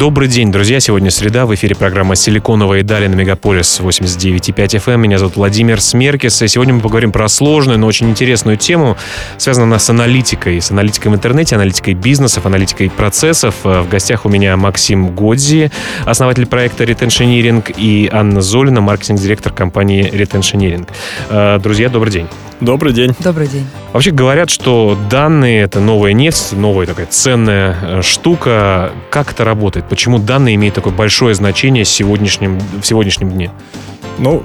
[0.00, 0.80] Добрый день, друзья.
[0.80, 1.44] Сегодня среда.
[1.44, 4.96] В эфире программа «Силиконовые дали» на Мегаполис 89,5 FM.
[4.96, 6.40] Меня зовут Владимир Смеркис.
[6.40, 8.96] И сегодня мы поговорим про сложную, но очень интересную тему.
[9.36, 10.62] Связанную с аналитикой.
[10.62, 13.56] С аналитикой в интернете, аналитикой бизнесов, аналитикой процессов.
[13.62, 15.70] В гостях у меня Максим Годзи,
[16.06, 20.88] основатель проекта Retentioneering, и Анна Золина, маркетинг-директор компании Retentioneering.
[21.28, 22.26] Э, друзья, добрый день.
[22.60, 23.14] Добрый день.
[23.20, 23.66] Добрый день.
[23.92, 28.92] Вообще говорят, что данные— это новая нефть, новая такая ценная э, штука.
[29.10, 29.88] Как это работает?
[29.88, 33.50] Почему данные имеют такое большое значение сегодняшнем, в сегодняшнем дне?
[34.18, 34.44] Ну,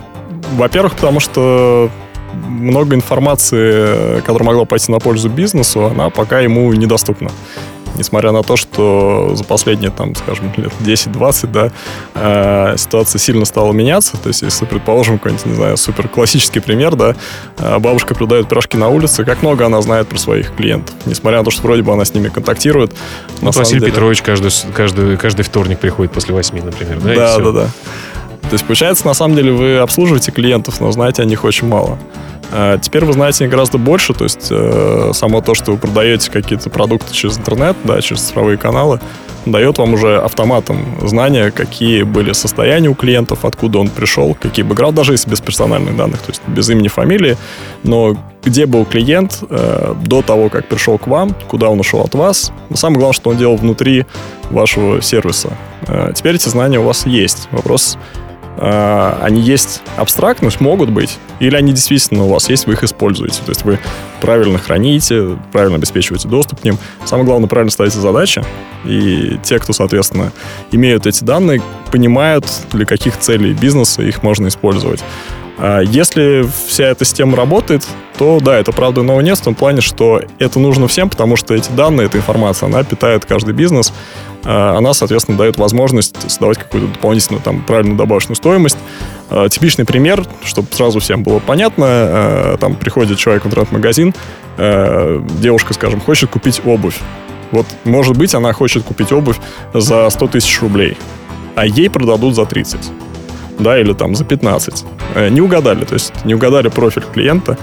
[0.54, 1.90] во-первых, потому что
[2.34, 7.32] много информации, которая могла пойти на пользу бизнесу, она пока ему недоступна
[7.96, 11.72] несмотря на то, что за последние, там, скажем, лет 10-20, да,
[12.16, 14.18] э, ситуация сильно стала меняться.
[14.18, 17.16] То есть, если, предположим, какой-нибудь, не знаю, супер классический пример, да,
[17.58, 21.46] э, бабушка продает пирожки на улице, как много она знает про своих клиентов, несмотря на
[21.46, 22.94] то, что вроде бы она с ними контактирует.
[23.42, 23.92] Ну, Василий деле...
[23.92, 27.16] Петрович каждый, каждый, каждый вторник приходит после восьми, например, да?
[27.16, 27.68] Да, да, да.
[28.50, 31.98] То есть, получается, на самом деле вы обслуживаете клиентов, но знаете о них очень мало.
[32.52, 36.70] А теперь вы знаете гораздо больше, то есть э, само то, что вы продаете какие-то
[36.70, 39.00] продукты через интернет, да, через цифровые каналы,
[39.46, 44.98] дает вам уже автоматом знания, какие были состояния у клиентов, откуда он пришел, какие бэкграунды,
[44.98, 47.38] даже если без персональных данных, то есть без имени, фамилии,
[47.84, 52.14] но где был клиент э, до того, как пришел к вам, куда он ушел от
[52.14, 52.52] вас.
[52.70, 54.06] Но самое главное, что он делал внутри
[54.52, 55.50] вашего сервиса.
[55.88, 57.48] Э, теперь эти знания у вас есть.
[57.52, 57.98] Вопрос,
[58.58, 63.42] они есть абстрактно, могут быть, или они действительно у вас есть, вы их используете.
[63.46, 63.80] То есть вы
[64.22, 66.78] правильно храните, правильно обеспечиваете доступ к ним.
[67.06, 68.44] Самое главное, правильно ставите задачи.
[68.86, 70.32] И те, кто, соответственно,
[70.72, 71.62] имеют эти данные,
[71.92, 75.04] понимают, для каких целей бизнеса их можно использовать.
[75.58, 79.82] А если вся эта система работает, то да, это правда новое нет в том плане,
[79.82, 83.94] что это нужно всем, потому что эти данные, эта информация, она питает каждый бизнес,
[84.35, 88.78] а она, соответственно, дает возможность создавать какую-то дополнительную, там, правильно добавочную стоимость.
[89.30, 94.14] А, типичный пример, чтобы сразу всем было понятно, там приходит человек в интернет-магазин,
[94.58, 96.98] девушка, скажем, хочет купить обувь.
[97.52, 99.38] Вот, может быть, она хочет купить обувь
[99.74, 100.98] за 100 тысяч рублей,
[101.56, 102.80] а ей продадут за 30
[103.60, 104.86] да, или там за 15.
[105.16, 107.58] Э, не угадали, то есть не угадали профиль клиента,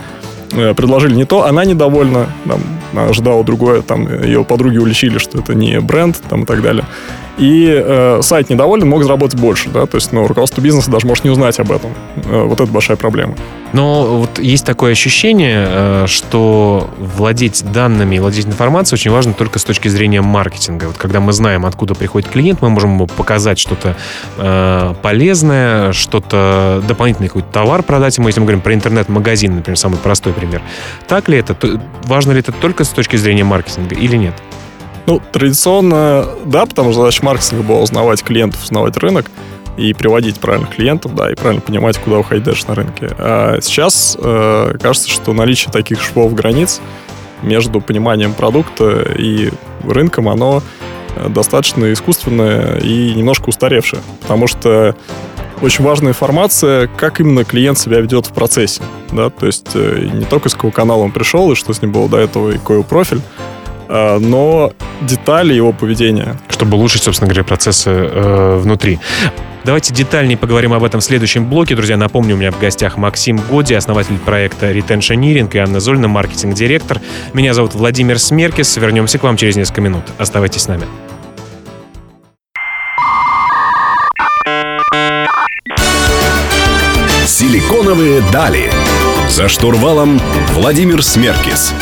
[0.74, 2.60] предложили не то, она недовольна, там,
[3.08, 6.84] ожидала другое, там, ее подруги уличили, что это не бренд, там, и так далее
[7.38, 11.25] и э, сайт недоволен, мог заработать больше, да, то есть, ну, руководство бизнеса даже может
[11.25, 11.93] не узнать об этом.
[12.25, 13.34] Э, вот это большая проблема.
[13.72, 19.65] Но вот есть такое ощущение, э, что владеть данными, владеть информацией очень важно только с
[19.65, 20.87] точки зрения маркетинга.
[20.87, 23.97] Вот когда мы знаем, откуда приходит клиент, мы можем ему показать что-то
[24.37, 29.97] э, полезное, что-то дополнительный какой-то товар продать ему, если мы говорим про интернет-магазин, например, самый
[29.97, 30.60] простой пример.
[31.09, 31.56] Так ли это?
[32.04, 34.34] Важно ли это только с точки зрения маркетинга или нет?
[35.06, 39.26] Ну, традиционно, да, потому что задача маркетинга была узнавать клиентов, узнавать рынок
[39.76, 43.10] и приводить правильных клиентов, да, и правильно понимать, куда уходить дальше на рынке.
[43.18, 46.80] А сейчас э, кажется, что наличие таких швов границ
[47.42, 49.50] между пониманием продукта и
[49.82, 50.62] рынком, оно
[51.16, 54.94] э, достаточно искусственное и немножко устаревшее, потому что
[55.62, 60.24] очень важная информация, как именно клиент себя ведет в процессе, да, то есть э, не
[60.24, 62.76] только с какого канала он пришел и что с ним было до этого и какой
[62.76, 63.20] его профиль,
[63.88, 66.36] а, но детали его поведения.
[66.48, 68.98] Чтобы улучшить, собственно говоря, процессы э, внутри.
[69.64, 71.76] Давайте детальнее поговорим об этом в следующем блоке.
[71.76, 77.00] Друзья, напомню, у меня в гостях Максим Годи, основатель проекта Retentioneering и Анна Зольна, маркетинг-директор.
[77.32, 78.76] Меня зовут Владимир Смеркис.
[78.76, 80.04] Вернемся к вам через несколько минут.
[80.18, 80.84] Оставайтесь с нами.
[87.24, 88.70] Силиконовые дали.
[89.28, 90.20] За штурвалом
[90.54, 91.72] Владимир Смеркис.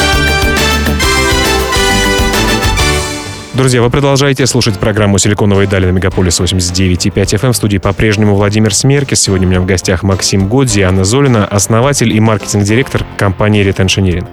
[3.53, 7.51] Друзья, вы продолжаете слушать программу «Силиконовые дали» на Мегаполис 89,5 FM.
[7.51, 9.21] В студии по-прежнему Владимир Смеркис.
[9.21, 14.29] Сегодня у меня в гостях Максим Годзи, Анна Золина, основатель и маркетинг-директор компании Retentioneering.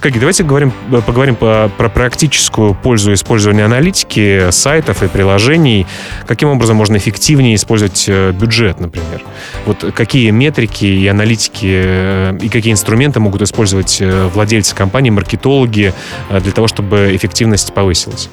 [0.00, 0.72] Коллеги, давайте говорим,
[1.06, 5.86] поговорим по, про практическую пользу использования аналитики, сайтов и приложений.
[6.26, 9.22] Каким образом можно эффективнее использовать э, бюджет, например?
[9.66, 15.92] Вот какие метрики и аналитики э, и какие инструменты могут использовать э, владельцы компании, маркетологи
[16.30, 18.30] для того, чтобы эффективность повысилась?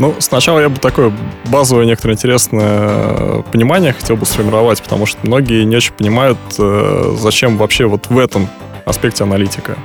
[0.00, 1.12] Ну, сначала я бы такое
[1.52, 7.16] базовое некоторое интересное э, понимание хотел бы сформировать, потому что многие не очень понимают, э,
[7.18, 8.48] зачем вообще вот в этом
[8.86, 9.76] аспекте аналитика.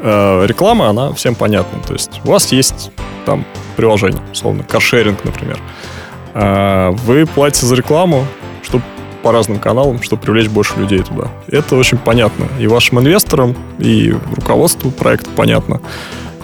[0.00, 1.80] э, реклама, она всем понятна.
[1.86, 2.90] То есть у вас есть
[3.26, 3.44] там
[3.76, 5.60] приложение, условно, каршеринг, например.
[7.04, 8.24] Вы платите за рекламу,
[8.62, 8.82] чтобы
[9.22, 11.28] по разным каналам, чтобы привлечь больше людей туда.
[11.46, 15.82] Это очень понятно и вашим инвесторам, и руководству проекта понятно.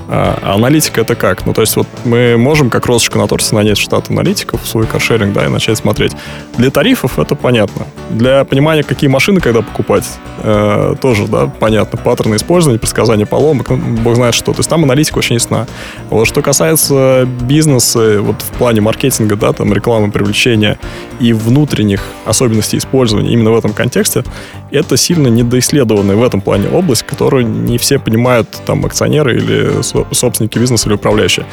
[0.09, 1.45] А, аналитика это как?
[1.45, 4.87] Ну, то есть вот мы можем как розочку на торте нанять штат аналитиков в свой
[4.87, 6.13] каршеринг, да, и начать смотреть.
[6.57, 7.87] Для тарифов это понятно.
[8.11, 10.05] Для понимания, какие машины когда покупать,
[10.43, 11.99] э, тоже, да, понятно.
[11.99, 14.53] Паттерны использования, предсказания поломок, ну, бог знает что.
[14.53, 15.67] То есть там аналитика очень ясна.
[16.09, 20.79] Вот что касается бизнеса, вот в плане маркетинга, да, там рекламы, привлечения
[21.21, 24.25] и внутренних особенностей использования именно в этом контексте,
[24.71, 30.59] это сильно недоисследованная в этом плане область, которую не все понимают там акционеры или собственники
[30.59, 31.45] бизнеса или управляющие.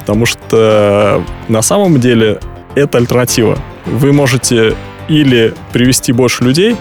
[0.00, 2.38] Потому что на самом деле
[2.74, 3.58] это альтернатива.
[3.86, 4.74] Вы можете
[5.08, 6.76] или привести больше людей,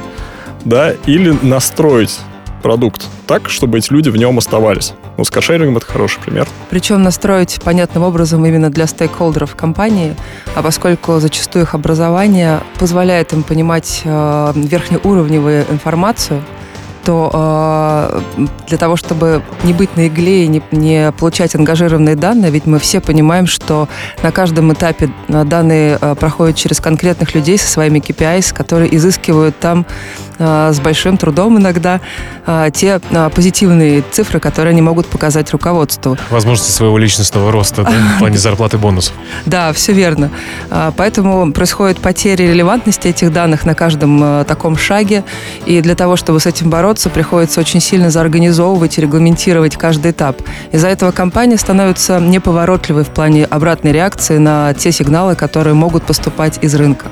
[0.64, 2.20] да, или настроить
[2.62, 4.94] продукт так, чтобы эти люди в нем оставались.
[5.18, 6.48] Ну, с каршерингом это хороший пример.
[6.70, 10.16] Причем настроить понятным образом именно для стейкхолдеров компании,
[10.56, 16.44] а поскольку зачастую их образование позволяет им понимать э, верхнеуровневую информацию,
[17.06, 22.52] то э, для того, чтобы не быть на игле и не, не получать ангажированные данные,
[22.52, 23.88] ведь мы все понимаем, что
[24.24, 29.58] на каждом этапе э, данные э, проходят через конкретных людей со своими KPIs, которые изыскивают
[29.60, 29.86] там
[30.40, 32.02] э, с большим трудом иногда
[32.46, 36.18] э, те э, позитивные цифры, которые они могут показать руководству.
[36.30, 39.14] Возможности своего личностного роста да, в плане зарплаты бонусов.
[39.46, 40.32] Да, все верно.
[40.72, 45.24] Э, поэтому происходит потеря релевантности этих данных на каждом э, таком шаге.
[45.66, 50.12] И для того, чтобы с этим бороться, бороться, приходится очень сильно заорганизовывать и регламентировать каждый
[50.12, 50.38] этап.
[50.72, 56.60] Из-за этого компания становится неповоротливой в плане обратной реакции на те сигналы, которые могут поступать
[56.64, 57.08] из рынка.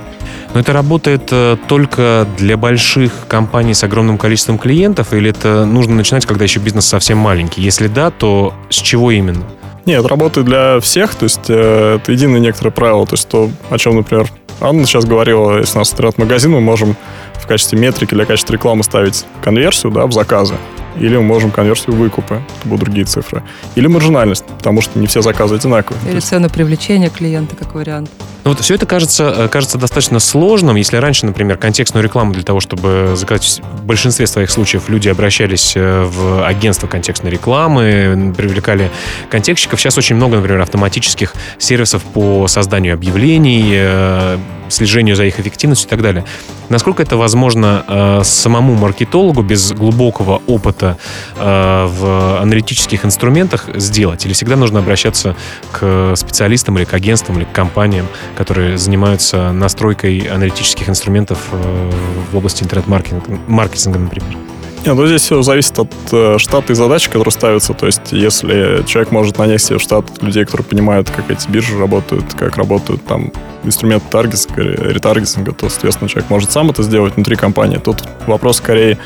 [0.54, 5.96] Но это работает э, только для больших компаний с огромным количеством клиентов, или это нужно
[5.96, 7.62] начинать, когда еще бизнес совсем маленький?
[7.62, 9.44] Если да, то с чего именно?
[9.86, 13.78] Нет, работает для всех, то есть э, это единое некоторое правило, то есть то, о
[13.78, 14.30] чем, например,
[14.60, 16.96] Анна сейчас говорила, если у нас интернет-магазин, мы можем
[17.36, 20.56] в качестве метрики для качества рекламы ставить конверсию да, в заказы.
[20.98, 23.44] Или мы можем конверсию выкупы, это будут другие цифры.
[23.76, 26.00] Или маржинальность, потому что не все заказы одинаковые.
[26.12, 28.10] Или цену привлечения клиента как вариант.
[28.44, 30.76] Ну вот все это кажется, э, кажется достаточно сложным.
[30.76, 35.74] Если раньше, например, контекстную рекламу для того, чтобы заказать в большинстве своих случаев люди обращались
[35.76, 38.92] э, в агентство контекстной рекламы, привлекали
[39.30, 39.80] контекстчиков.
[39.80, 44.38] Сейчас очень много, например, автоматических сервисов по созданию объявлений, э,
[44.68, 46.26] слежению за их эффективностью и так далее.
[46.70, 50.98] Насколько это возможно самому маркетологу без глубокого опыта
[51.36, 54.26] в аналитических инструментах сделать?
[54.26, 55.36] Или всегда нужно обращаться
[55.72, 61.92] к специалистам или к агентствам или к компаниям, которые занимаются настройкой аналитических инструментов э,
[62.32, 64.38] в области интернет-маркетинга, например?
[64.86, 67.74] Нет, ну здесь все зависит от э, штата и задач, которые ставятся.
[67.74, 71.78] То есть, если человек может нанять себе в штат людей, которые понимают, как эти биржи
[71.80, 73.32] работают, как работают там
[73.64, 77.78] инструменты таргетинга, ретаргетинга, то, соответственно, человек может сам это сделать внутри компании.
[77.78, 78.98] Тут вопрос скорее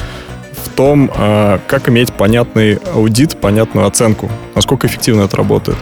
[0.65, 5.77] в том, э, как иметь понятный аудит, понятную оценку, насколько эффективно это работает.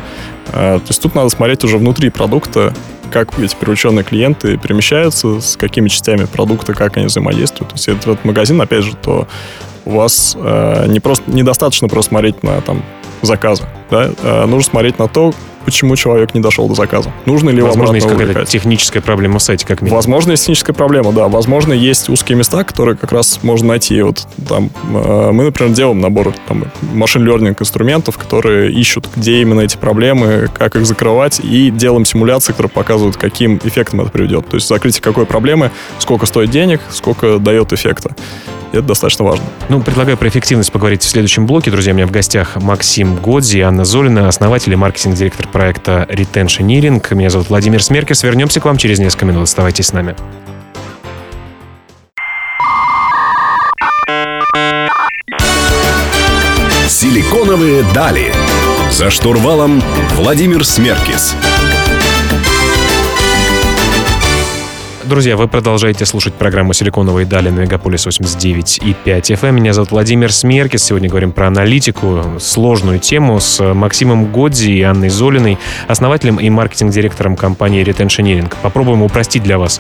[0.48, 2.74] Э, то есть тут надо смотреть уже внутри продукта,
[3.16, 7.70] как эти привлеченные клиенты перемещаются, с какими частями продукта, как они взаимодействуют.
[7.70, 9.26] То есть этот магазин, опять же, то
[9.86, 12.84] у вас э, не просто недостаточно просто смотреть на там
[13.22, 15.34] заказы, да, э, нужно смотреть на то,
[15.66, 17.12] почему человек не дошел до заказа.
[17.26, 19.98] Нужно ли Возможно, есть какая-то техническая проблема в сайте, как минимум.
[19.98, 21.28] Возможно, есть техническая проблема, да.
[21.28, 24.02] Возможно, есть узкие места, которые как раз можно найти.
[24.02, 29.62] Вот там э, мы, например, делаем набор там, машин learning инструментов, которые ищут, где именно
[29.62, 34.48] эти проблемы, как их закрывать, и делаем симуляции, которые показывают, каким эффектом это приведет.
[34.48, 38.16] То есть закрытие какой проблемы, сколько стоит денег, сколько дает эффекта.
[38.72, 39.46] И это достаточно важно.
[39.70, 41.72] Ну, предлагаю про эффективность поговорить в следующем блоке.
[41.72, 47.02] Друзья, у меня в гостях Максим Годзи и Анна Золина, основатель и маркетинг-директор проекта Retentioneering.
[47.16, 48.24] Меня зовут Владимир Смеркис.
[48.24, 49.44] Вернемся к вам через несколько минут.
[49.44, 50.14] Оставайтесь с нами.
[56.90, 58.34] Силиконовые дали.
[58.92, 59.82] За штурвалом
[60.16, 61.34] Владимир Смеркис.
[65.08, 69.52] Друзья, вы продолжаете слушать программу «Силиконовые дали» на Мегаполис 89 и 5 FM.
[69.52, 70.84] Меня зовут Владимир Смеркис.
[70.84, 77.36] Сегодня говорим про аналитику, сложную тему с Максимом Годзи и Анной Золиной, основателем и маркетинг-директором
[77.36, 78.52] компании Retentioneering.
[78.64, 79.80] Попробуем упростить для вас,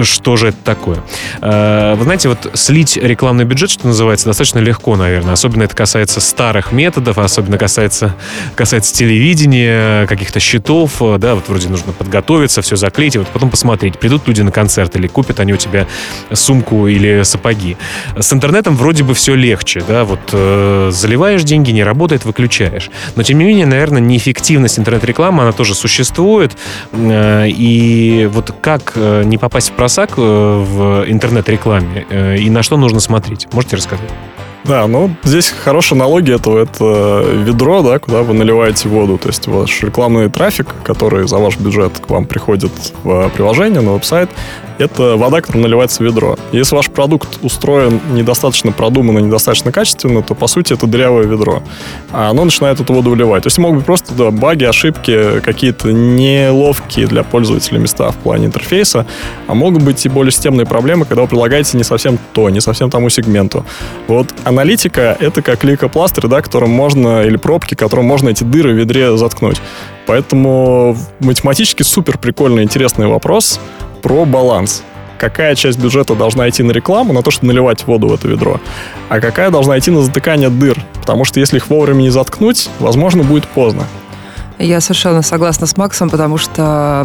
[0.00, 1.02] что же это такое.
[1.40, 5.32] Э, вы знаете, вот слить рекламный бюджет, что называется, достаточно легко, наверное.
[5.32, 8.14] Особенно это касается старых методов, особенно касается,
[8.54, 11.02] касается телевидения, каких-то счетов.
[11.18, 14.94] Да, вот вроде нужно подготовиться, все заклеить, и вот потом посмотреть, придут люди на концерт,
[14.96, 15.86] или купят они у тебя
[16.32, 17.76] сумку или сапоги.
[18.18, 22.90] С интернетом вроде бы все легче, да, вот э, заливаешь деньги, не работает, выключаешь.
[23.16, 26.56] Но, тем не менее, наверное, неэффективность интернет-рекламы, она тоже существует.
[26.92, 32.62] Э, и вот как э, не попасть в просак э, в интернет-рекламе э, и на
[32.62, 33.48] что нужно смотреть?
[33.52, 34.10] Можете рассказать?
[34.64, 36.58] Да, ну здесь хорошая аналогия этого.
[36.62, 39.18] Это ведро, да, куда вы наливаете воду.
[39.18, 43.92] То есть ваш рекламный трафик, который за ваш бюджет к вам приходит в приложение, на
[43.92, 44.30] веб-сайт,
[44.78, 46.36] это вода, которая наливается в ведро.
[46.50, 51.62] Если ваш продукт устроен недостаточно продуманно, недостаточно качественно, то, по сути, это дырявое ведро.
[52.10, 53.44] А оно начинает эту воду выливать.
[53.44, 58.46] То есть могут быть просто да, баги, ошибки, какие-то неловкие для пользователя места в плане
[58.46, 59.06] интерфейса,
[59.46, 62.90] а могут быть и более системные проблемы, когда вы предлагаете не совсем то, не совсем
[62.90, 63.64] тому сегменту.
[64.08, 68.76] Вот аналитика— это как лейкопластырь, да, которым можно, или пробки, которым можно эти дыры в
[68.76, 69.60] ведре заткнуть.
[70.06, 73.60] Поэтому математически супер прикольный, интересный вопрос
[74.02, 74.82] про баланс.
[75.18, 78.60] Какая часть бюджета должна идти на рекламу, на то, чтобы наливать воду в это ведро,
[79.08, 80.76] а какая должна идти на затыкание дыр.
[81.00, 83.86] Потому что если их вовремя не заткнуть, возможно, будет поздно.
[84.62, 87.04] Я совершенно согласна с Максом, потому что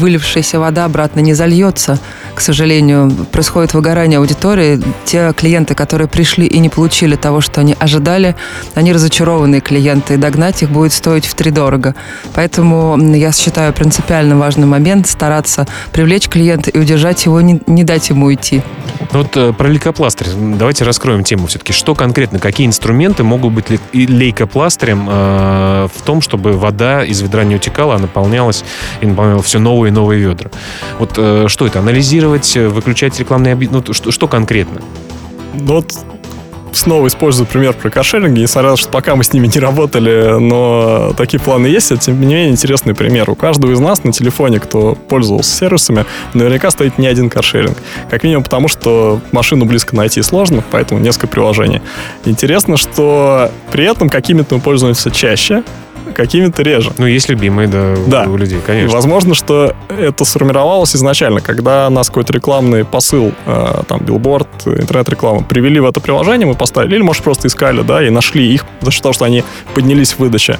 [0.00, 2.00] вылившаяся вода обратно не зальется.
[2.34, 4.82] К сожалению, происходит выгорание аудитории.
[5.04, 8.34] Те клиенты, которые пришли и не получили того, что они ожидали,
[8.74, 11.94] они разочарованные клиенты, и догнать их будет стоить в три дорого.
[12.34, 18.08] Поэтому я считаю принципиально важный момент стараться привлечь клиента и удержать его, не, не дать
[18.08, 18.62] ему уйти.
[19.12, 20.28] Ну вот э, про лейкопластырь.
[20.58, 21.72] Давайте раскроем тему все-таки.
[21.72, 27.56] Что конкретно, какие инструменты могут быть лейкопластырем э, в том, чтобы вода из ведра не
[27.56, 28.64] утекала, а наполнялась
[29.00, 30.50] и наполняла все новые и новые ведра.
[30.98, 31.78] Вот э, что это?
[31.80, 33.82] Анализировать, э, выключать рекламные объекты?
[33.86, 34.80] Ну, что, что конкретно?
[35.54, 35.92] Ну вот
[36.76, 41.40] снова использую пример про каршеринги, несмотря что пока мы с ними не работали, но такие
[41.40, 43.30] планы есть, это, тем не менее, интересный пример.
[43.30, 47.76] У каждого из нас на телефоне, кто пользовался сервисами, наверняка стоит не один каршеринг.
[48.10, 51.82] Как минимум потому, что машину близко найти сложно, поэтому несколько приложений.
[52.24, 55.62] Интересно, что при этом какими-то мы пользуемся чаще,
[56.16, 56.92] какими-то реже.
[56.96, 58.24] Ну, есть любимые, да, да.
[58.24, 58.88] у людей, конечно.
[58.88, 65.42] И возможно, что это сформировалось изначально, когда нас какой-то рекламный посыл, э, там, билборд, интернет-реклама,
[65.42, 68.90] привели в это приложение, мы поставили, или, может, просто искали, да, и нашли их за
[68.90, 69.44] счет того, что они
[69.74, 70.58] поднялись в выдаче.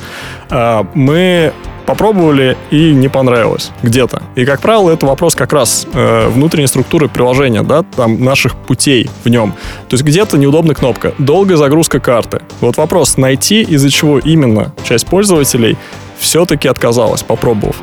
[0.51, 1.55] Э, мы
[1.87, 4.23] попробовали и не понравилось где-то.
[4.35, 9.09] И, как правило, это вопрос как раз э, внутренней структуры приложения, да, там наших путей
[9.25, 9.55] в нем.
[9.89, 12.43] То есть где-то неудобная кнопка, долгая загрузка карты.
[12.61, 15.77] Вот вопрос, найти из-за чего именно часть пользователей
[16.19, 17.77] все-таки отказалась, попробовав.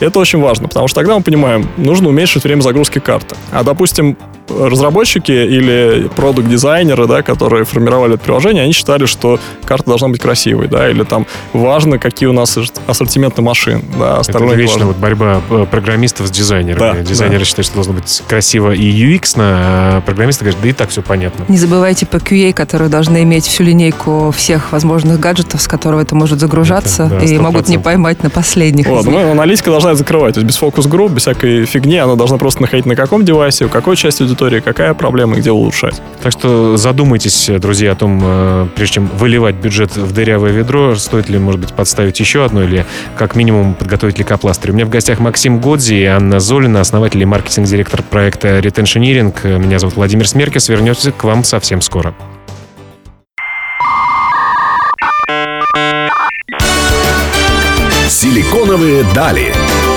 [0.00, 3.36] Это очень важно, потому что тогда мы понимаем, нужно уменьшить время загрузки карты.
[3.52, 4.16] А, допустим,
[4.48, 10.68] разработчики или продукт-дизайнеры, да, которые формировали это приложение, они считали, что карта должна быть красивой,
[10.68, 15.40] да, или там важно, какие у нас ассортименты машин, да, остальное Это вечно вот борьба
[15.50, 16.78] э, программистов с дизайнерами.
[16.78, 17.44] Да, Дизайнеры да.
[17.44, 21.44] считают, что должно быть красиво и UX, а программисты говорят, да и так все понятно.
[21.48, 26.14] Не забывайте по QA, которые должны иметь всю линейку всех возможных гаджетов, с которого это
[26.14, 28.86] может загружаться, это, да, и могут не поймать на последних.
[28.86, 32.38] Вот, ну, аналитика должна это закрывать, то есть без фокус-групп, без всякой фигни, она должна
[32.38, 36.00] просто находить на каком девайсе, у какой части аудитории какая проблема и где улучшать.
[36.22, 41.28] Так что задумайтесь, друзья, о том, э, прежде чем выливать бюджет в дырявое ведро, стоит
[41.28, 44.70] ли, может быть, подставить еще одно или как минимум подготовить лейкопластырь.
[44.70, 49.58] У меня в гостях Максим Годзи и Анна Золина, основатель и маркетинг-директор проекта Retentioneering.
[49.58, 50.68] Меня зовут Владимир Смеркис.
[50.68, 52.14] Вернемся к вам совсем скоро.
[58.08, 59.52] Силиконовые дали.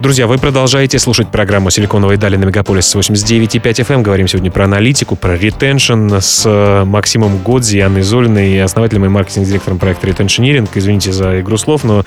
[0.00, 3.94] Друзья, вы продолжаете слушать программу «Силиконовые дали» на Мегаполис 89,5 FM.
[3.96, 4.02] Эм.
[4.02, 9.08] Говорим сегодня про аналитику, про ретеншн с э, Максимом Годзи и Анной Золиной, основателем и
[9.08, 10.70] маркетинг-директором проекта Retentioneering.
[10.74, 12.02] Извините за игру слов, но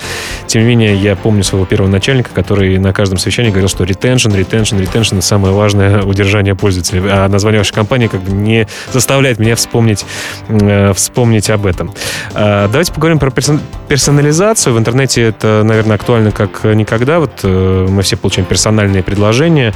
[0.48, 4.34] тем не менее я помню своего первого начальника, который на каждом совещании говорил, что ретеншн,
[4.34, 7.04] ретеншн, ретеншн— самое важное удержание пользователей.
[7.08, 10.04] А название вашей компании как бы не заставляет меня вспомнить,
[10.48, 11.94] э, вспомнить об этом.
[12.34, 14.74] Э, давайте поговорим про персонализацию.
[14.74, 17.20] В интернете это, наверное, актуально как никогда.
[17.20, 19.74] Вот э, мы все получаем персональные предложения.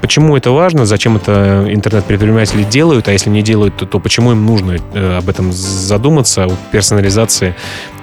[0.00, 0.86] Почему это важно?
[0.86, 3.08] Зачем это интернет-предприниматели делают?
[3.08, 7.54] А если не делают, то, то почему им нужно э, об этом задуматься, о персонализации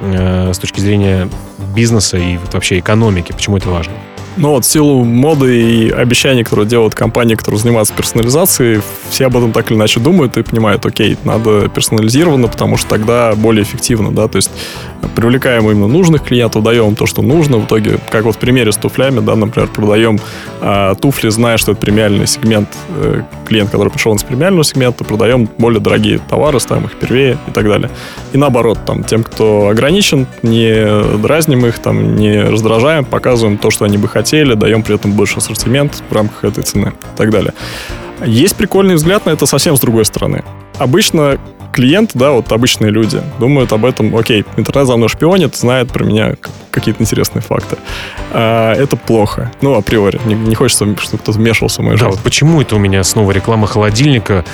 [0.02, 1.30] э, с точки зрения
[1.76, 3.32] бизнеса и вообще экономики?
[3.32, 3.94] Почему это важно?
[4.36, 9.38] Ну вот, в силу моды и обещаний, которые делают компании, которые занимаются персонализацией, все об
[9.38, 14.12] этом так или иначе думают и понимают, окей, надо персонализированно, потому что тогда более эффективно,
[14.12, 14.50] да, то есть
[15.16, 18.78] привлекаем именно нужных клиентов, даем то, что нужно, в итоге, как вот в примере с
[18.78, 20.20] туфлями, да, например, продаем
[20.62, 25.48] а, туфли, зная, что это премиальный сегмент, э, клиент, который пришел из премиального сегмента, продаем
[25.58, 27.92] более дорогие товары, ставим их первее и так далее.
[28.32, 33.86] И наоборот, там, тем, кто ограничен, не дразним их, там, не раздражаем, показываем то, что
[33.86, 34.23] они бы хотели,
[34.56, 37.54] даем при этом больше ассортимент в рамках этой цены и так далее.
[38.26, 40.44] Есть прикольный взгляд на это совсем с другой стороны.
[40.78, 41.38] Обычно
[41.74, 46.04] клиент, да, вот обычные люди, думают об этом, окей, интернет за мной шпионит, знает про
[46.06, 46.36] меня
[46.70, 47.78] какие-то интересные факты.
[48.32, 49.52] А, это плохо.
[49.62, 50.22] Ну, априори.
[50.26, 52.16] Не, не хочется, чтобы кто-то вмешивался в мою Да, жизнь.
[52.18, 54.46] вот почему это у меня снова реклама холодильника?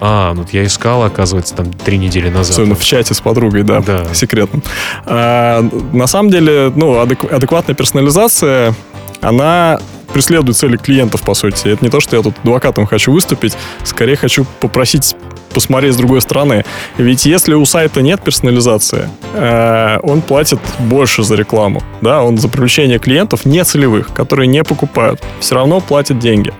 [0.00, 2.52] А, ну вот я искал, оказывается, там три недели назад.
[2.52, 4.04] Особенно в чате с подругой, да, Да.
[4.14, 4.62] секретным.
[5.04, 5.60] А,
[5.92, 8.72] на самом деле, ну, адек- адекватная персонализация,
[9.20, 9.80] она
[10.12, 11.68] преследует цели клиентов, по сути.
[11.68, 15.14] Это не то, что я тут адвокатом хочу выступить, скорее хочу попросить
[15.52, 16.64] посмотреть с другой стороны.
[16.98, 22.48] Ведь если у сайта нет персонализации, э, он платит больше за рекламу, да, он за
[22.48, 26.52] привлечение клиентов не целевых, которые не покупают, все равно платит деньги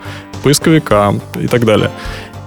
[0.43, 1.91] поисковикам и так далее.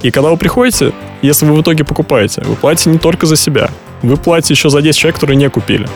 [0.02, 3.70] И когда вы приходите, если вы в итоге покупаете, вы платите не только за себя,
[4.02, 5.88] вы платите еще за 10 человек, которые не купили.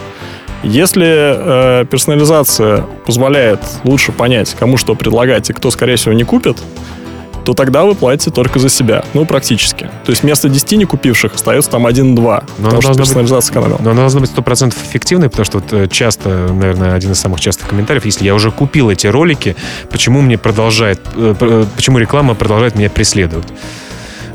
[0.65, 6.57] Если э, персонализация позволяет лучше понять, кому что предлагать и кто, скорее всего, не купит,
[7.45, 9.05] то тогда вы платите только за себя.
[9.13, 9.83] Ну, практически.
[10.03, 12.15] То есть вместо 10 не купивших остается там 1-2.
[12.15, 13.77] Но потому что быть- персонализация сэкономила.
[13.79, 17.39] Но она должна быть 100% эффективной, потому что вот э, часто, наверное, один из самых
[17.39, 19.55] частых комментариев, если я уже купил эти ролики,
[19.91, 23.47] почему мне продолжает, э, э, почему реклама продолжает меня преследовать?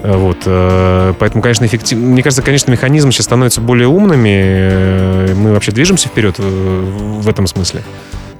[0.02, 1.99] Э, Вот, э, поэтому, конечно, эффектив...
[1.99, 4.30] Мне кажется, конечно, механизмы сейчас становятся более умными.
[4.33, 7.83] э, Мы вообще движемся вперед в этом смысле.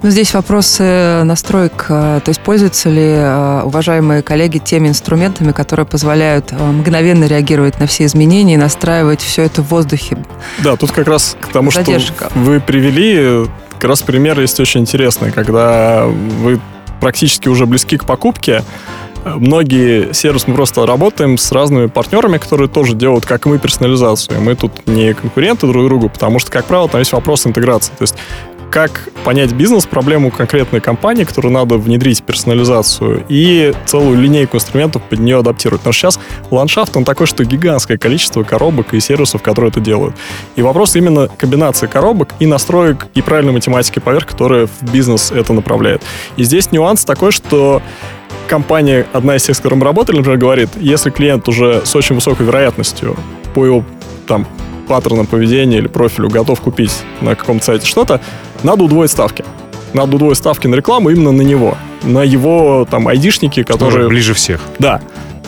[0.03, 1.85] Ну, здесь вопросы настроек.
[1.89, 3.15] То есть пользуются ли
[3.67, 9.61] уважаемые коллеги теми инструментами, которые позволяют мгновенно реагировать на все изменения и настраивать все это
[9.61, 10.17] в воздухе?
[10.65, 12.31] Да, тут как раз к тому, Задержка.
[12.31, 13.47] что вы привели,
[13.79, 16.59] как раз пример есть очень интересный, когда вы
[17.01, 18.63] практически уже близки к покупке,
[19.25, 24.41] Многие сервисы мы просто работаем с разными партнерами, которые тоже делают, как и мы, персонализацию.
[24.41, 27.93] Мы тут не конкуренты друг другу, потому что, как правило, там есть вопрос интеграции.
[27.99, 28.15] То есть
[28.71, 35.39] как понять бизнес-проблему конкретной компании, которую надо внедрить персонализацию, и целую линейку инструментов под нее
[35.39, 35.83] адаптировать.
[35.83, 40.15] Что сейчас ландшафт, он такой, что гигантское количество коробок и сервисов, которые это делают.
[40.55, 45.53] И вопрос именно комбинации коробок и настроек, и правильной математики поверх, которая в бизнес это
[45.53, 46.03] направляет.
[46.37, 47.83] И здесь нюанс такой, что
[48.51, 52.17] компания, одна из тех, с которой мы работали, например, говорит, если клиент уже с очень
[52.17, 53.17] высокой вероятностью
[53.55, 53.85] по его
[54.27, 54.47] там
[54.89, 58.21] паттернам поведения или профилю готов купить на каком-то сайте что-то,
[58.65, 59.45] надо удвоить ставки.
[59.93, 61.79] Надо удвоить ставки на рекламу именно на него.
[62.03, 64.09] На его там айдишники, которые...
[64.09, 64.61] ближе всех.
[64.81, 65.01] Да.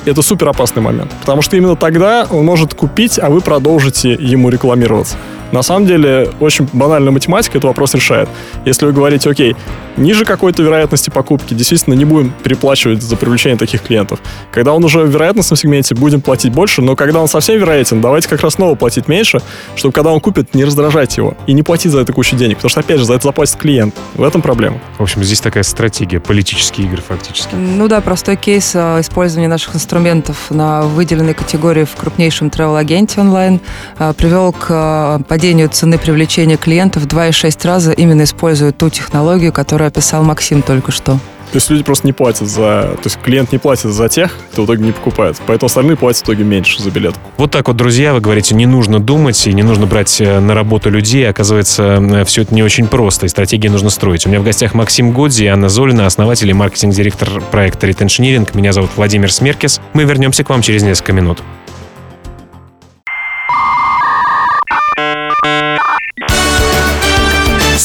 [0.04, 1.10] Это супер опасный момент.
[1.20, 5.16] Потому что именно тогда он может купить, а вы продолжите ему рекламироваться.
[5.52, 8.28] На самом деле, очень банальная математика этот вопрос решает.
[8.64, 9.54] Если вы говорите, окей,
[9.96, 14.20] ниже какой-то вероятности покупки, действительно не будем переплачивать за привлечение таких клиентов.
[14.50, 18.28] Когда он уже в вероятностном сегменте, будем платить больше, но когда он совсем вероятен, давайте
[18.28, 19.40] как раз снова платить меньше,
[19.76, 22.70] чтобы когда он купит, не раздражать его и не платить за это кучу денег, потому
[22.70, 23.94] что, опять же, за это заплатит клиент.
[24.14, 24.80] В этом проблема.
[24.98, 27.54] В общем, здесь такая стратегия, политические игры фактически.
[27.54, 33.60] Ну да, простой кейс э, использования наших инструментов на выделенной категории в крупнейшем travel-агенте онлайн
[33.98, 39.52] э, привел к э, падению цены привлечения клиентов в 2,6 раза, именно используя ту технологию,
[39.52, 41.14] которую описал Максим только что.
[41.14, 42.92] То есть люди просто не платят за...
[42.94, 45.36] То есть клиент не платит за тех, кто в итоге не покупает.
[45.48, 47.16] Поэтому остальные платят в итоге меньше за билет.
[47.38, 50.54] Вот так вот, друзья, вы говорите, не нужно думать и не нужно брать э, на
[50.54, 51.28] работу людей.
[51.28, 54.24] Оказывается, все это не очень просто, и стратегии нужно строить.
[54.26, 58.48] У меня в гостях Максим Годзи и Анна Золина, основатель и маркетинг-директор проекта Retentioneering.
[58.54, 59.80] Меня зовут Владимир Смеркис.
[59.92, 61.42] Мы вернемся к вам через несколько минут.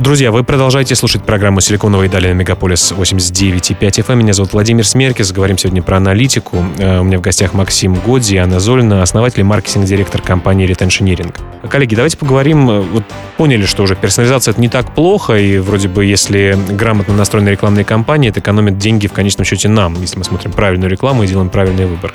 [0.00, 4.14] Друзья, вы продолжаете слушать программу «Силиконовые дали» на Мегаполис 89,5 FM.
[4.16, 5.30] Меня зовут Владимир Смеркис.
[5.30, 6.64] Говорим сегодня про аналитику.
[6.78, 11.34] Э, У меня в гостях Максим Годзи и Анна Золина, основатель и маркетинг-директор компании Retentioneering.
[11.68, 12.70] Коллеги, давайте поговорим.
[12.70, 13.04] э, Вот
[13.36, 17.84] поняли, что уже персонализация это не так плохо, и вроде бы если грамотно настроены рекламные
[17.84, 21.50] кампании, это экономит деньги в конечном счете нам, если мы смотрим правильную рекламу и делаем
[21.50, 22.14] правильный выбор.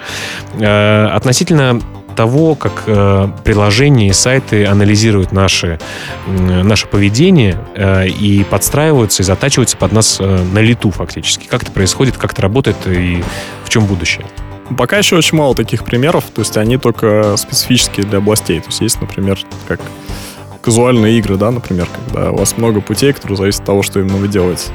[0.60, 1.80] Э, Относительно
[2.16, 5.80] того, как э, приложения и сайты анализируют наши,
[6.28, 11.48] м, наше поведение э, и подстраиваются и затачиваются под нас э, на лету фактически.
[11.48, 13.24] Как это происходит, как это работает и
[13.64, 14.26] в чем будущее?
[14.78, 18.60] Пока еще очень мало таких примеров, то есть они только специфические для областей.
[18.60, 19.80] То есть есть, например, как
[20.62, 24.18] казуальные игры, да, например, когда у вас много путей, которые зависят от того, что именно
[24.18, 24.72] вы делаете.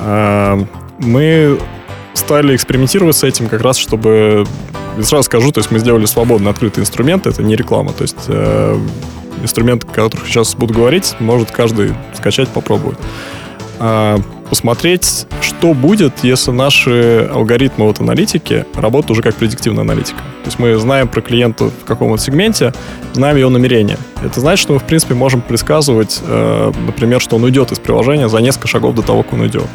[0.00, 0.58] А,
[0.98, 1.58] мы
[2.14, 4.44] стали экспериментировать с этим как раз, чтобы...
[5.02, 8.78] Сразу скажу, то есть мы сделали свободный открытый инструмент, это не реклама, то есть э,
[9.42, 12.98] инструмент, о которых сейчас буду говорить, может каждый скачать, попробовать.
[13.78, 14.18] А,
[14.50, 20.18] посмотреть, что будет, если наши алгоритмы вот аналитики работают уже как предиктивная аналитика.
[20.18, 22.74] То есть мы знаем про клиента в каком-то сегменте,
[23.14, 23.96] знаем его намерение.
[24.22, 28.28] Это значит, что мы, в принципе, можем предсказывать, э, например, что он уйдет из приложения
[28.28, 29.66] за несколько шагов до того, как он уйдет.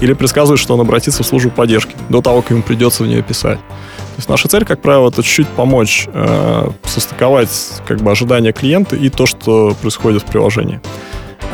[0.00, 3.22] Или предсказывать, что он обратится в службу поддержки до того, как ему придется в нее
[3.22, 3.60] писать.
[4.12, 7.50] То есть наша цель, как правило, это чуть-чуть помочь э, состыковать
[7.86, 10.80] как бы ожидания клиента и то, что происходит в приложении.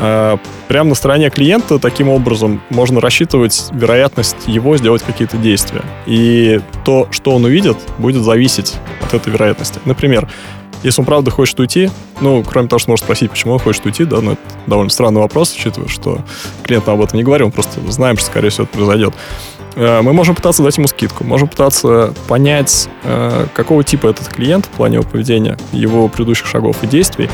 [0.00, 5.82] Э, прямо на стороне клиента таким образом можно рассчитывать вероятность его сделать какие-то действия.
[6.06, 9.80] И то, что он увидит, будет зависеть от этой вероятности.
[9.84, 10.28] Например,
[10.82, 11.90] если он правда хочет уйти,
[12.20, 15.20] ну, кроме того, что может спросить, почему он хочет уйти, да, ну, это довольно странный
[15.20, 16.20] вопрос, учитывая, что
[16.62, 19.14] клиент об этом не говорил, мы просто знаем, что, скорее всего, это произойдет.
[19.78, 24.66] Э, мы можем пытаться дать ему скидку, можем пытаться понять, э, какого типа этот клиент
[24.66, 27.30] в плане его поведения, его предыдущих шагов и действий,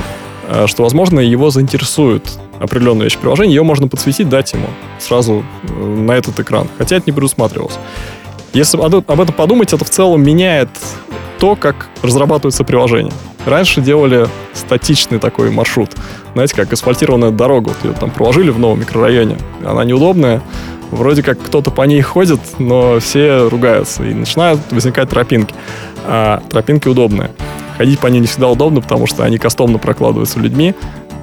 [0.66, 6.12] что, возможно, его заинтересует определенную вещь приложения, ее можно подсветить, дать ему сразу э, на
[6.12, 6.68] этот экран.
[6.78, 7.78] Хотя это не предусматривалось.
[8.52, 10.68] Если об этом подумать, это в целом меняет
[11.38, 13.12] то, как разрабатывается приложение.
[13.44, 15.90] Раньше делали статичный такой маршрут.
[16.35, 17.68] Знаете, как асфальтированная дорога.
[17.70, 19.37] Вот ее там проложили в новом микрорайоне.
[19.64, 20.40] Она неудобная.
[20.90, 24.05] Вроде как кто-то по ней ходит, но все ругаются.
[24.05, 25.55] И начинают возникать тропинки.
[26.07, 27.31] А тропинки удобные.
[27.77, 30.75] Ходить по ней не всегда удобно, потому что они кастомно прокладываются людьми.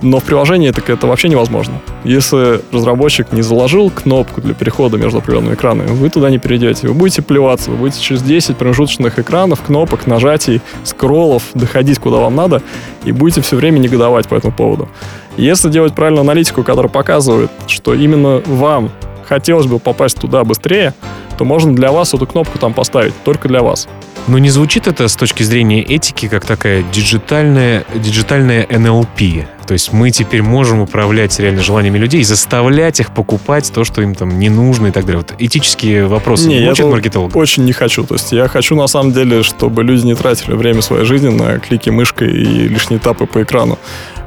[0.02, 1.76] Но в приложении так это вообще невозможно.
[2.04, 6.88] Если разработчик не заложил кнопку для перехода между определенными экранами, вы туда не перейдете.
[6.88, 12.36] Вы будете плеваться, вы будете через 10 промежуточных экранов, кнопок, нажатий, скроллов доходить куда вам
[12.36, 12.63] надо,
[13.06, 14.89] и будете все время негодовать по этому поводу.
[15.38, 18.89] Если делать правильную аналитику, которая показывает, что именно вам
[19.31, 20.93] хотелось бы попасть туда быстрее,
[21.37, 23.87] то можно для вас эту кнопку там поставить, только для вас.
[24.27, 29.45] Но не звучит это с точки зрения этики как такая диджитальная, диджитальная NLP.
[29.67, 34.15] То есть мы теперь можем управлять реально желаниями людей, заставлять их покупать то, что им
[34.15, 35.24] там не нужно и так далее.
[35.28, 37.36] Вот этические вопросы не, я маркетолог?
[37.36, 38.04] Очень не хочу.
[38.04, 41.60] То есть я хочу на самом деле, чтобы люди не тратили время своей жизни на
[41.60, 43.78] клики мышкой и лишние этапы по экрану.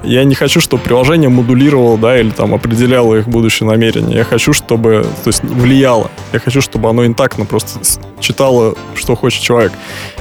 [0.05, 4.19] Я не хочу, чтобы приложение модулировало, да, или там определяло их будущее намерение.
[4.19, 6.11] Я хочу, чтобы, то есть влияло.
[6.33, 7.81] Я хочу, чтобы оно интактно просто
[8.21, 9.73] читало, что хочет человек.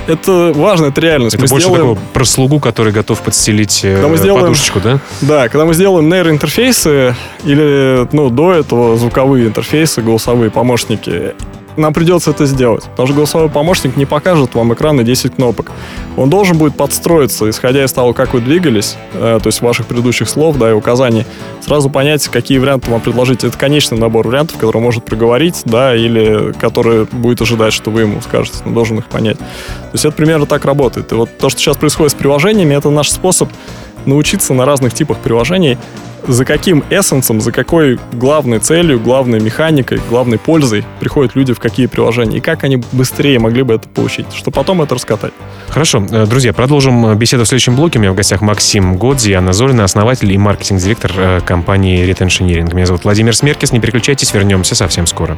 [0.07, 1.35] Это важно, это реальность.
[1.35, 1.95] Это мы больше сделаем...
[1.95, 4.41] такого про слугу, который готов подстелить э, когда мы сделаем...
[4.41, 4.99] подушечку, да?
[5.21, 11.33] Да, когда мы сделаем нейроинтерфейсы или, ну, до этого звуковые интерфейсы, голосовые помощники,
[11.77, 12.83] нам придется это сделать.
[12.83, 15.71] Потому что голосовой помощник не покажет вам экран на 10 кнопок.
[16.17, 20.29] Он должен будет подстроиться, исходя из того, как вы двигались, э, то есть ваших предыдущих
[20.29, 21.25] слов, да, и указаний,
[21.61, 23.43] сразу понять, какие варианты вам предложить.
[23.43, 28.01] Это конечный набор вариантов, который он может проговорить, да, или который будет ожидать, что вы
[28.01, 29.37] ему скажете, но должен их понять.
[29.37, 31.11] То есть это примерно так работает.
[31.11, 33.49] И вот то, что сейчас происходит с приложениями, это наш способ
[34.05, 35.77] научиться на разных типах приложений
[36.27, 41.87] за каким эссенсом, за какой главной целью, главной механикой, главной пользой приходят люди в какие
[41.87, 45.33] приложения, и как они быстрее могли бы это получить, чтобы потом это раскатать.
[45.69, 46.05] Хорошо.
[46.09, 47.99] Э, друзья, продолжим беседу в следующем блоке.
[47.99, 52.73] У меня в гостях Максим Годзи, Анна Золина, основатель и маркетинг-директор э, компании Retentioneering.
[52.73, 53.71] Меня зовут Владимир Смеркис.
[53.71, 55.37] Не переключайтесь, вернемся совсем скоро.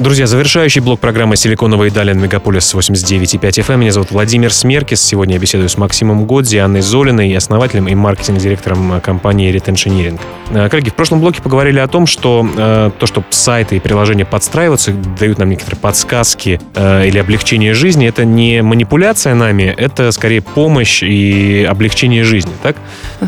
[0.00, 3.76] Друзья, завершающий блок программы «Силиконовые дали» на Мегаполис 89.5 FM.
[3.76, 5.02] Меня зовут Владимир Смеркис.
[5.02, 10.18] Сегодня я беседую с Максимом Годзи, Анной Золиной, основателем и маркетинг-директором компании Retentioneering.
[10.52, 14.24] Э, коллеги, в прошлом блоке поговорили о том, что э, то, что сайты и приложения
[14.24, 20.40] подстраиваются, дают нам некоторые подсказки э, или облегчение жизни, это не манипуляция нами, это скорее
[20.40, 22.76] помощь и облегчение жизни, так?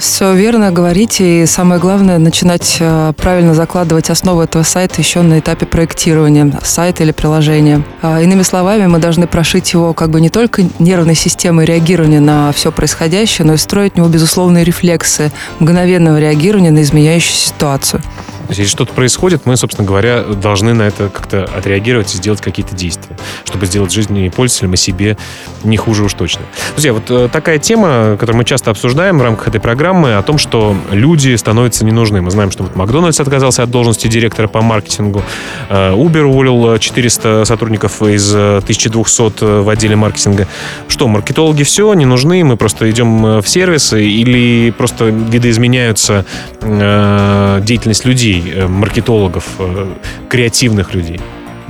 [0.01, 1.43] Все верно говорите.
[1.43, 7.01] И самое главное, начинать э, правильно закладывать основу этого сайта еще на этапе проектирования сайт
[7.01, 7.83] или приложение.
[8.03, 12.53] А, иными словами, мы должны прошить его как бы не только нервной системой реагирования на
[12.53, 18.03] все происходящее, но и строить в него безусловные рефлексы мгновенного реагирования на изменяющуюся ситуацию.
[18.49, 23.17] Если что-то происходит, мы, собственно говоря, должны на это как-то отреагировать и сделать какие-то действия,
[23.45, 25.17] чтобы сделать жизнь и пользователям, и себе
[25.65, 26.43] не хуже уж точно.
[26.73, 30.39] Друзья, вот э, такая тема, которую мы часто обсуждаем в рамках этой программы, о том,
[30.39, 32.21] что люди становятся не нужны.
[32.21, 35.23] Мы знаем, что вот Макдональдс отказался от должности директора по маркетингу,
[35.69, 40.47] э, Uber уволил 400 сотрудников из 1200 в отделе маркетинга.
[40.89, 46.25] Что, маркетологи все, не нужны, мы просто идем в сервисы или просто видоизменяются
[46.61, 49.87] э, деятельность людей, э, маркетологов, э,
[50.29, 51.21] креативных людей?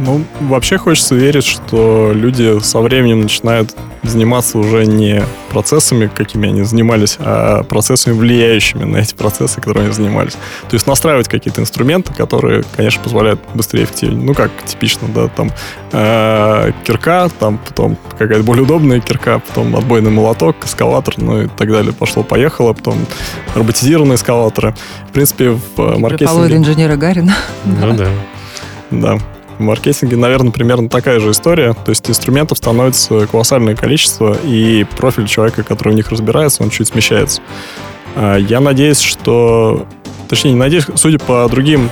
[0.05, 6.65] Ну, вообще хочется верить, что люди со временем начинают заниматься уже не процессами, какими они
[6.65, 10.33] занимались, а процессами, влияющими на эти процессы, которые они занимались.
[10.33, 14.25] То есть настраивать какие-то инструменты, которые, конечно, позволяют быстрее, эффективнее.
[14.25, 15.53] Ну, как типично, да, там
[15.93, 21.71] э, кирка, там потом какая-то более удобная кирка, потом отбойный молоток, эскалатор, ну и так
[21.71, 21.93] далее.
[21.93, 22.97] Пошло-поехало, потом
[23.55, 24.75] роботизированные эскалаторы.
[25.09, 26.57] В принципе, в маркетинге...
[26.57, 27.37] инженера Гарина.
[27.65, 28.09] Ну да.
[28.91, 29.19] Да.
[29.62, 31.72] Маркетинге, наверное, примерно такая же история.
[31.72, 36.88] То есть инструментов становится колоссальное количество, и профиль человека, который в них разбирается, он чуть
[36.88, 37.40] смещается.
[38.14, 39.87] А, я надеюсь, что...
[40.29, 41.90] Точнее, не надеюсь, судя по другим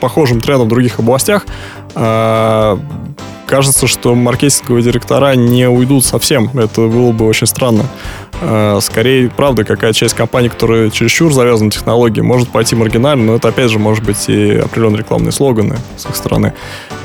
[0.00, 1.46] похожим трендам в других областях,
[1.94, 2.78] а,
[3.46, 6.50] кажется, что маркетинговые директора не уйдут совсем.
[6.58, 7.84] Это было бы очень странно.
[8.42, 13.34] А, скорее, правда, какая-то часть компаний, которая чересчур завязана на технологии, может пойти маргинально, но
[13.36, 16.52] это, опять же, может быть и определенные рекламные слоганы с их стороны.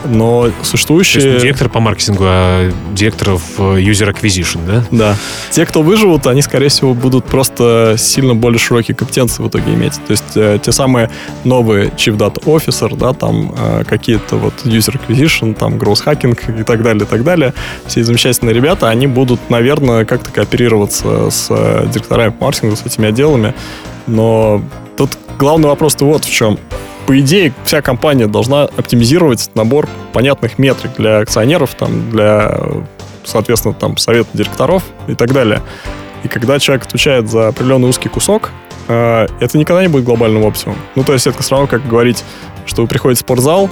[0.05, 1.21] Но существующие...
[1.21, 4.83] То есть директор по маркетингу, а директор в user acquisition, да?
[4.91, 5.15] Да.
[5.51, 9.93] Те, кто выживут, они, скорее всего, будут просто сильно более широкие компетенции в итоге иметь.
[10.07, 11.09] То есть э, те самые
[11.43, 16.63] новые Chief Data Officer, да, там э, какие-то вот user acquisition, там growth hacking и
[16.63, 17.53] так далее, и так далее.
[17.85, 23.53] Все замечательные ребята, они будут, наверное, как-то кооперироваться с э, директорами по с этими отделами.
[24.07, 24.61] Но
[24.97, 26.57] тут главный вопрос-то вот в чем
[27.09, 32.55] по идее, вся компания должна оптимизировать набор понятных метрик для акционеров, там, для,
[33.23, 35.63] соответственно, там, совета директоров и так далее.
[36.23, 38.51] И когда человек отвечает за определенный узкий кусок,
[38.87, 40.79] э, это никогда не будет глобальным оптимумом.
[40.93, 42.23] Ну, то есть это все равно как говорить,
[42.67, 43.71] что вы приходите в спортзал,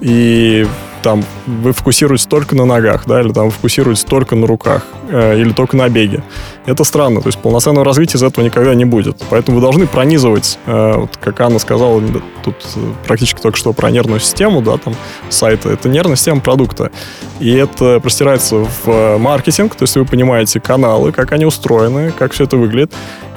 [0.00, 0.66] и
[1.04, 5.52] там вы фокусируетесь только на ногах, да, или там фокусируетесь только на руках, э, или
[5.52, 6.24] только на беге.
[6.64, 9.22] Это странно, то есть полноценного развития из этого никогда не будет.
[9.28, 12.02] Поэтому вы должны пронизывать, э, вот как Анна сказала
[12.42, 14.94] тут э, практически только что про нервную систему, да, там
[15.28, 16.90] сайта, это нервная система продукта.
[17.38, 22.32] И это простирается в э, маркетинг, то есть вы понимаете каналы, как они устроены, как
[22.32, 22.94] все это выглядит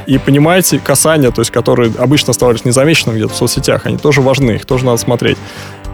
[0.08, 4.52] и понимаете касания, то есть которые обычно оставались незамеченными где-то в соцсетях, они тоже важны,
[4.52, 5.38] их тоже надо смотреть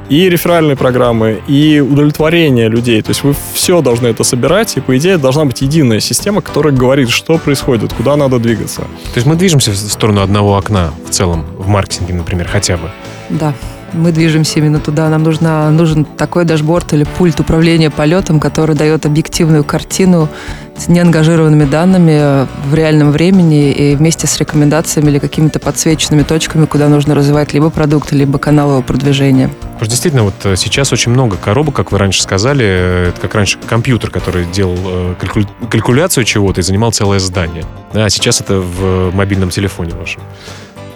[0.10, 3.02] и реферальные программы, и удовлетворение людей.
[3.02, 6.74] То есть вы все должны это собирать, и, по идее, должна быть единая система, которая
[6.74, 8.82] говорит, что происходит, куда надо двигаться.
[8.82, 12.90] То есть мы движемся в сторону одного окна в целом, в маркетинге, например, хотя бы?
[13.30, 13.54] Да
[13.94, 15.10] мы движемся именно туда.
[15.10, 20.30] Нам нужно, нужен такой дашборд или пульт управления полетом, который дает объективную картину
[20.78, 26.90] с неангажированными данными в реальном времени и вместе с рекомендациями или какими-то подсвеченными точками, куда
[26.90, 29.50] нужно развивать либо продукты, либо канал его продвижения.
[29.50, 33.22] Потому что действительно, вот э, сейчас очень много коробок, как вы раньше сказали, э, это
[33.22, 35.48] как раньше компьютер, который делал э, калькуля...
[35.70, 37.66] калькуляцию чего-то и занимал целое здание.
[37.94, 40.22] А сейчас это в мобильном телефоне вашем.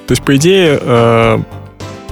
[0.07, 0.79] То есть, по идее,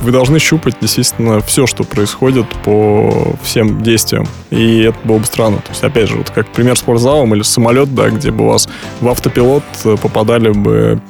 [0.02, 4.28] вы должны щупать, действительно, все, что происходит по всем действиям.
[4.50, 5.58] И это было бы странно.
[5.58, 8.48] То есть, опять же, вот как пример с спортзалом или самолет, да, где бы у
[8.48, 8.68] вас
[9.02, 9.64] в автопилот
[10.02, 11.02] попадали бы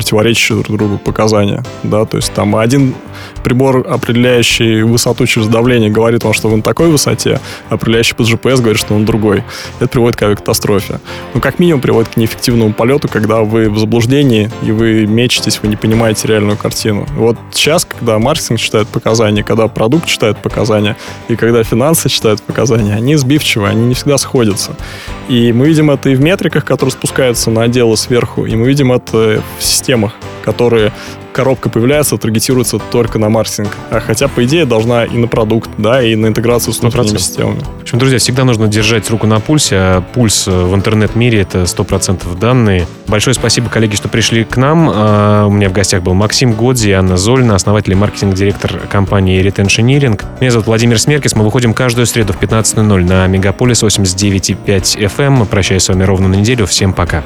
[0.00, 2.94] противоречащие друг другу показания, да, то есть там один
[3.44, 8.56] прибор, определяющий высоту через давление, говорит вам, что вы на такой высоте, определяющий под GPS
[8.56, 9.44] говорит, что он другой.
[9.78, 11.00] Это приводит к авиакатастрофе.
[11.34, 15.68] Ну, как минимум, приводит к неэффективному полету, когда вы в заблуждении, и вы мечетесь, вы
[15.68, 17.06] не понимаете реальную картину.
[17.16, 20.96] Вот сейчас, когда маркетинг читает показания, когда продукт читает показания,
[21.28, 24.76] и когда финансы читают показания, они сбивчивы, они не всегда сходятся.
[25.28, 28.92] И мы видим это и в метриках, которые спускаются на отделы сверху, и мы видим
[28.92, 30.12] это в системах,
[30.44, 30.92] которые
[31.32, 33.68] коробка появляется, таргетируется только на маркетинг.
[33.90, 37.60] А хотя, по идее, должна и на продукт, да, и на интеграцию с внутренними системами.
[37.78, 42.38] В общем, друзья, всегда нужно держать руку на пульсе, а пульс в интернет-мире— это 100%
[42.38, 42.86] данные.
[43.06, 44.90] Большое спасибо, коллеги, что пришли к нам.
[44.92, 50.20] А, у меня в гостях был Максим Годзи, Анна Зольна, основатель и маркетинг-директор компании Retentioneering.
[50.40, 51.34] Меня зовут Владимир Смеркис.
[51.34, 55.46] Мы выходим каждую среду в 15.00 на Мегаполис 89.5 FM.
[55.46, 56.66] Прощаюсь с вами ровно на неделю.
[56.66, 57.22] Всем пока.